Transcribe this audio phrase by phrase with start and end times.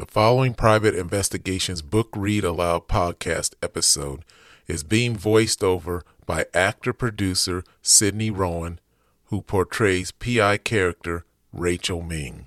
[0.00, 4.24] The following Private Investigations Book Read Aloud podcast episode
[4.66, 8.80] is being voiced over by actor producer Sydney Rowan,
[9.24, 12.46] who portrays PI character Rachael Meng.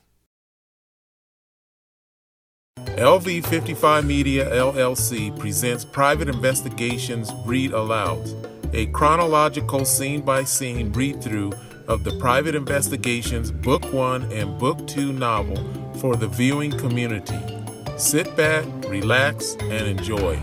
[2.79, 8.27] LV55 Media LLC presents Private Investigations Read Aloud,
[8.73, 11.53] a chronological scene by scene read through
[11.87, 17.39] of the Private Investigations Book 1 and Book 2 novel for the viewing community.
[17.95, 20.37] Sit back, relax, and enjoy.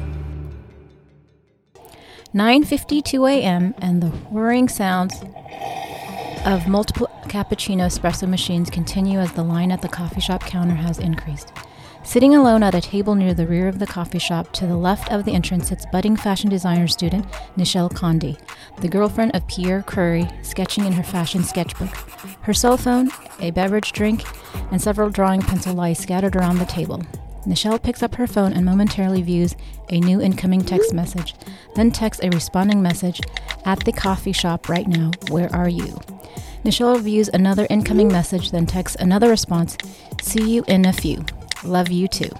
[2.34, 3.74] 9:52 a.m.
[3.82, 5.12] and the whirring sounds
[6.46, 10.98] of multiple cappuccino espresso machines continue as the line at the coffee shop counter has
[10.98, 11.52] increased.
[12.10, 15.12] Sitting alone at a table near the rear of the coffee shop to the left
[15.12, 17.24] of the entrance sits budding fashion designer student
[17.56, 18.36] Nichelle Condi,
[18.80, 21.94] the girlfriend of Pierre Curry, sketching in her fashion sketchbook.
[22.40, 24.24] Her cell phone, a beverage drink,
[24.72, 27.00] and several drawing pencil lie scattered around the table.
[27.46, 29.54] Nichelle picks up her phone and momentarily views
[29.88, 31.36] a new incoming text message,
[31.76, 33.20] then texts a responding message
[33.64, 36.00] At the coffee shop right now, where are you?
[36.64, 39.78] Nichelle views another incoming message, then texts another response
[40.20, 41.24] See you in a few.
[41.64, 42.30] Love you too.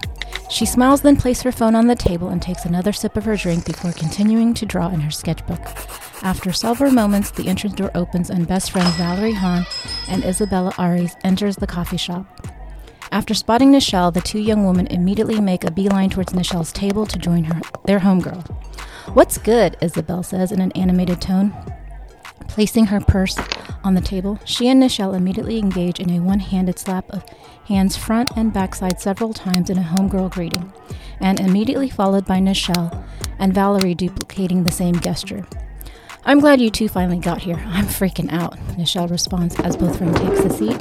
[0.49, 3.37] She smiles, then places her phone on the table and takes another sip of her
[3.37, 5.61] drink before continuing to draw in her sketchbook.
[6.23, 9.65] After several moments, the entrance door opens and best friends Valerie Hahn
[10.07, 12.25] and Isabella Aries enters the coffee shop.
[13.11, 17.19] After spotting Nichelle, the two young women immediately make a beeline towards Nichelle's table to
[17.19, 18.49] join her their homegirl.
[19.13, 19.77] What's good?
[19.81, 21.53] Isabel says in an animated tone.
[22.47, 23.37] Placing her purse
[23.83, 27.23] on the table, she and Nichelle immediately engage in a one handed slap of
[27.65, 30.71] hands front and backside several times in a homegirl greeting,
[31.19, 33.05] and immediately followed by Nichelle
[33.39, 35.47] and Valerie duplicating the same gesture.
[36.23, 37.61] I'm glad you two finally got here.
[37.65, 40.79] I'm freaking out, Nichelle responds as both friends takes a seat.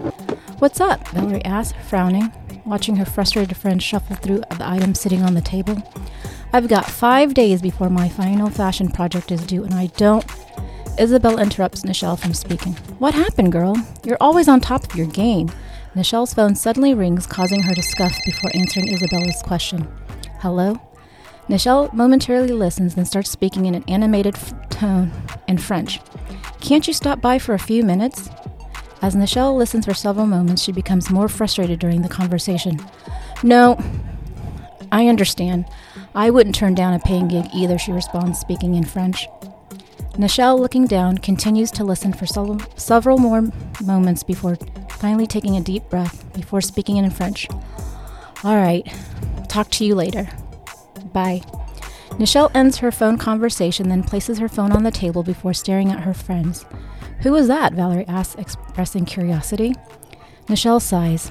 [0.58, 1.08] What's up?
[1.08, 2.30] Valerie asks, frowning,
[2.66, 5.82] watching her frustrated friend shuffle through the items sitting on the table.
[6.52, 10.24] I've got five days before my final fashion project is due, and I don't.
[11.00, 12.74] Isabel interrupts Nichelle from speaking.
[12.98, 13.74] What happened, girl?
[14.04, 15.50] You're always on top of your game.
[15.96, 19.88] Nichelle's phone suddenly rings, causing her to scuff before answering Isabella's question.
[20.40, 20.78] Hello?
[21.48, 25.10] Nichelle momentarily listens, then starts speaking in an animated f- tone
[25.48, 26.00] in French.
[26.60, 28.28] Can't you stop by for a few minutes?
[29.00, 32.78] As Nichelle listens for several moments, she becomes more frustrated during the conversation.
[33.42, 33.82] No,
[34.92, 35.64] I understand.
[36.14, 39.26] I wouldn't turn down a paying gig either, she responds, speaking in French.
[40.14, 43.48] Nichelle, looking down, continues to listen for several, several more
[43.82, 44.56] moments before
[44.90, 47.48] finally taking a deep breath before speaking in French.
[48.44, 48.86] All right,
[49.48, 50.28] talk to you later.
[51.12, 51.42] Bye.
[52.12, 56.00] Nichelle ends her phone conversation, then places her phone on the table before staring at
[56.00, 56.66] her friends.
[57.22, 57.72] Who was that?
[57.72, 59.74] Valerie asks, expressing curiosity.
[60.46, 61.30] Nichelle sighs.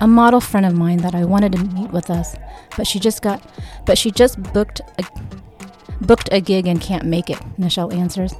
[0.00, 2.36] A model friend of mine that I wanted to meet with us,
[2.76, 3.42] but she just got,
[3.84, 5.04] but she just booked a,
[6.00, 7.38] booked a gig and can't make it.
[7.58, 8.34] Nichelle answers.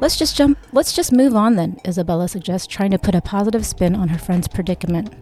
[0.00, 0.58] Let's just jump.
[0.72, 1.80] Let's just move on then.
[1.86, 5.14] Isabella suggests, trying to put a positive spin on her friend's predicament.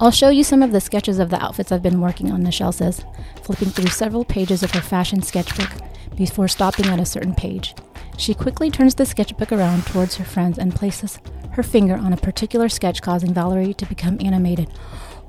[0.00, 2.72] I'll show you some of the sketches of the outfits I've been working on, Nichelle
[2.72, 3.04] says,
[3.42, 5.70] flipping through several pages of her fashion sketchbook
[6.16, 7.74] before stopping at a certain page.
[8.16, 11.18] She quickly turns the sketchbook around towards her friends and places
[11.52, 14.70] her finger on a particular sketch, causing Valerie to become animated.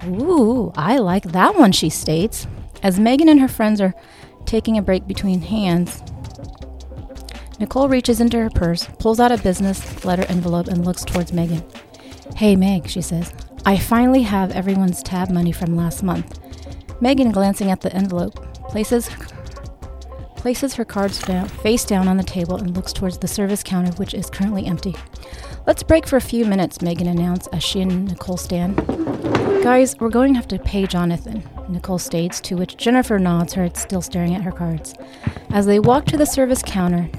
[0.06, 2.48] Ooh, I like that one, she states.
[2.82, 3.94] As Megan and her friends are
[4.46, 6.02] taking a break between hands,
[7.60, 11.64] Nicole reaches into her purse, pulls out a business letter envelope, and looks towards Megan.
[12.36, 13.32] Hey, Meg, she says.
[13.66, 16.40] I finally have everyone's tab money from last month.
[17.02, 18.34] Megan, glancing at the envelope,
[18.70, 19.10] places
[20.36, 23.92] places her cards down, face down on the table and looks towards the service counter,
[23.98, 24.96] which is currently empty.
[25.68, 28.76] Let's break for a few minutes, Megan announced as she and Nicole stand.
[29.62, 33.70] Guys, we're going to have to pay Jonathan, Nicole states, to which Jennifer nods, her
[33.74, 34.94] still staring at her cards.
[35.50, 37.10] As they walk to the service counter,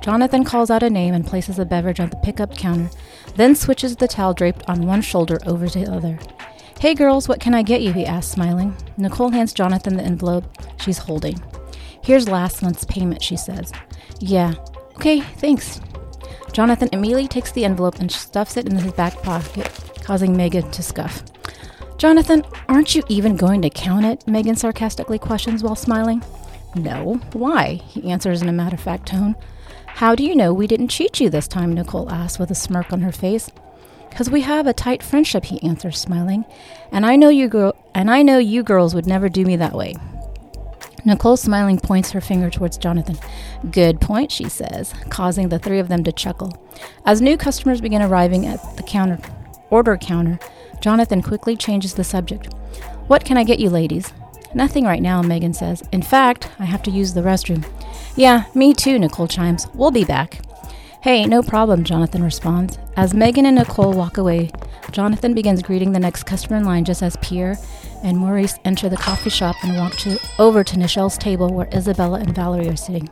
[0.00, 2.88] Jonathan calls out a name and places a beverage on the pickup counter,
[3.34, 6.18] then switches the towel draped on one shoulder over to the other.
[6.78, 7.92] Hey girls, what can I get you?
[7.92, 8.76] he asks, smiling.
[8.96, 10.44] Nicole hands Jonathan the envelope
[10.80, 11.42] she's holding.
[12.02, 13.72] Here's last month's payment, she says.
[14.20, 14.54] Yeah.
[14.94, 15.80] Okay, thanks.
[16.52, 19.68] Jonathan immediately takes the envelope and stuffs it in his back pocket,
[20.04, 21.24] causing Megan to scuff.
[21.98, 24.26] Jonathan, aren't you even going to count it?
[24.26, 26.22] Megan sarcastically questions while smiling.
[26.74, 27.14] No.
[27.32, 27.80] Why?
[27.86, 29.34] He answers in a matter of fact tone.
[29.86, 31.72] How do you know we didn't cheat you this time?
[31.72, 33.50] Nicole asks with a smirk on her face.
[34.10, 36.44] Because we have a tight friendship, he answers, smiling.
[36.92, 39.72] And I know you girl and I know you girls would never do me that
[39.72, 39.94] way.
[41.06, 43.16] Nicole, smiling, points her finger towards Jonathan.
[43.70, 46.62] Good point, she says, causing the three of them to chuckle.
[47.06, 49.18] As new customers begin arriving at the counter
[49.70, 50.38] order counter,
[50.80, 52.52] Jonathan quickly changes the subject.
[53.06, 54.12] What can I get you, ladies?
[54.54, 55.82] Nothing right now, Megan says.
[55.92, 57.64] In fact, I have to use the restroom.
[58.16, 59.66] Yeah, me too, Nicole chimes.
[59.74, 60.40] We'll be back.
[61.02, 62.78] Hey, no problem, Jonathan responds.
[62.96, 64.50] As Megan and Nicole walk away,
[64.90, 67.56] Jonathan begins greeting the next customer in line just as Pierre
[68.02, 72.18] and Maurice enter the coffee shop and walk to, over to Nichelle's table where Isabella
[72.20, 73.08] and Valerie are sitting.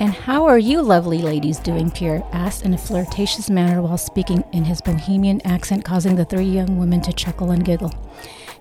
[0.00, 1.90] And how are you lovely ladies doing?
[1.90, 6.46] Pierre asked in a flirtatious manner while speaking in his bohemian accent, causing the three
[6.46, 7.92] young women to chuckle and giggle.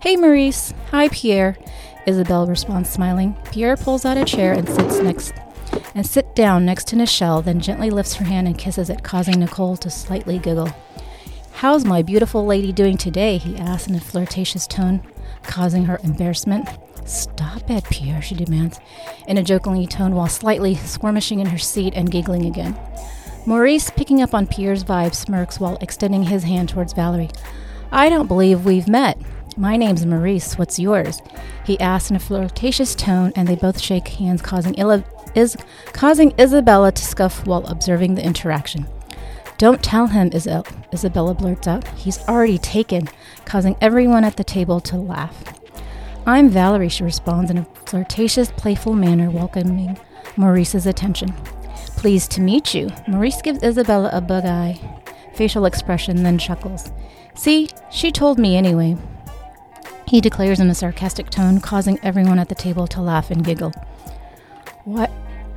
[0.02, 0.74] Hey, Maurice.
[0.92, 1.58] Hi, Pierre.
[2.06, 3.38] Isabelle responds, smiling.
[3.52, 5.34] Pierre pulls out a chair and sits next
[5.96, 9.40] and sit down next to Nichelle, then gently lifts her hand and kisses it, causing
[9.40, 10.70] Nicole to slightly giggle.
[11.54, 13.38] How's my beautiful lady doing today?
[13.38, 15.02] he asked in a flirtatious tone,
[15.44, 16.68] causing her embarrassment.
[17.10, 18.80] Stop it, Pierre, she demands,
[19.28, 22.78] in a jokingly tone while slightly squirmishing in her seat and giggling again.
[23.48, 27.32] Maurice, picking up on Pierre's vibe, smirks while extending his hand towards Valerie.
[27.92, 29.18] I don't believe we've met.
[29.58, 30.56] My name's Maurice.
[30.60, 31.20] What's yours?
[31.66, 35.04] He asks in a flirtatious tone, and they both shake hands, causing Illa
[35.34, 35.58] is
[35.94, 38.86] causing Isabella to scuff while observing the interaction.
[39.58, 41.88] Don't tell him, Isabel, Isabella blurts out.
[41.98, 43.10] He's already taken,
[43.46, 45.59] causing everyone at the table to laugh.
[46.26, 49.98] I'm Valerie, she responds in a flirtatious, playful manner, welcoming
[50.38, 51.34] Maurice's attention.
[51.98, 52.90] Pleased to meet you.
[53.08, 54.80] Maurice gives Isabella a bug eye
[55.40, 56.92] facial expression, then chuckles.
[57.34, 58.98] See, she told me anyway.
[60.06, 63.72] He declares in a sarcastic tone, causing everyone at the table to laugh and giggle.
[64.84, 65.10] What?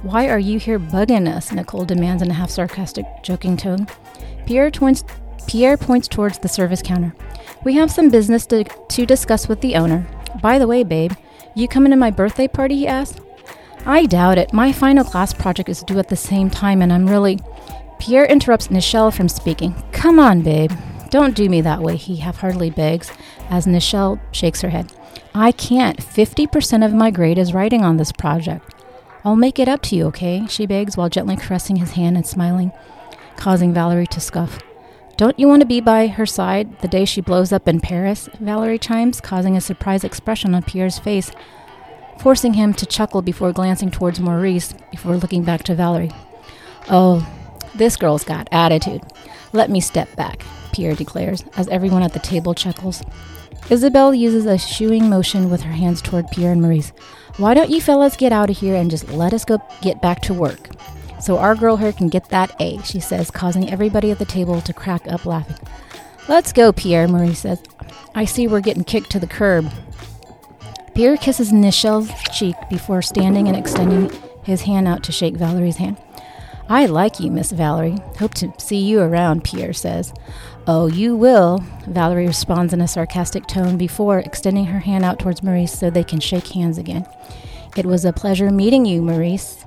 [0.03, 1.51] Why are you here bugging us?
[1.51, 3.89] Nicole demands in a half sarcastic, joking tone.
[4.47, 5.03] Pierre points,
[5.49, 7.13] Pierre points towards the service counter.
[7.65, 10.07] We have some business to, to discuss with the owner.
[10.41, 11.13] By the way, babe,
[11.55, 12.77] you coming to my birthday party?
[12.77, 13.21] He asked.
[13.85, 14.53] I doubt it.
[14.53, 17.39] My final class project is due at the same time, and I'm really.
[17.99, 19.75] Pierre interrupts Nichelle from speaking.
[19.93, 20.73] Come on, babe.
[21.11, 23.13] Don't do me that way, he half heartedly begs,
[23.51, 24.91] as Nichelle shakes her head.
[25.35, 25.99] I can't.
[25.99, 28.75] 50% of my grade is writing on this project.
[29.25, 30.47] I'll make it up to you, okay?
[30.49, 32.73] She begs while gently caressing his hand and smiling,
[33.37, 34.59] causing Valerie to scoff.
[35.23, 38.29] Don't you want to be by her side the day she blows up in Paris?
[38.41, 41.31] Valerie chimes, causing a surprised expression on Pierre's face,
[42.19, 46.11] forcing him to chuckle before glancing towards Maurice before looking back to Valerie.
[46.91, 47.25] Oh,
[47.77, 49.03] this girl's got attitude.
[49.53, 50.43] Let me step back,
[50.73, 53.05] Pierre declares, as everyone at the table chuckles.
[53.71, 56.93] Isabel uses a shooing motion with her hands toward Pierre and Maurice.
[57.37, 60.21] Why don't you fellas get out of here and just let us go get back
[60.23, 60.71] to work?
[61.23, 64.61] So our girl here can get that A, she says, causing everybody at the table
[64.61, 65.57] to crack up laughing.
[66.29, 67.63] Let's go, Pierre, Marie says.
[68.13, 69.71] I see we're getting kicked to the curb.
[70.97, 74.11] Pierre kisses Nichelle's cheek before standing and extending
[74.43, 75.97] his hand out to shake Valerie's hand.
[76.69, 77.99] I like you, Miss Valerie.
[78.19, 80.13] Hope to see you around, Pierre says.
[80.67, 85.43] Oh, you will, Valerie responds in a sarcastic tone before extending her hand out towards
[85.43, 87.07] Maurice so they can shake hands again.
[87.77, 89.65] It was a pleasure meeting you, Maurice.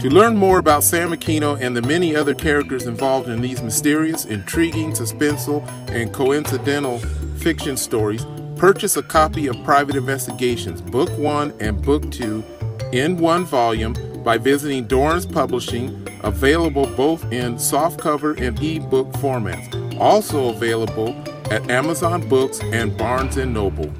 [0.00, 4.26] To learn more about Sam Aquino and the many other characters involved in these mysterious,
[4.26, 6.98] intriguing, suspenseful, and coincidental
[7.38, 8.24] fiction stories,
[8.56, 12.44] purchase a copy of Private Investigations, Book 1 and Book 2,
[12.92, 19.98] in one volume by visiting Dorrance Publishing, available both in softcover and ebook formats.
[19.98, 21.16] Also available
[21.50, 23.92] at Amazon Books and Barnes & Noble.